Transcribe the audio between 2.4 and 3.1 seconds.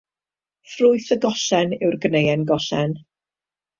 gollen.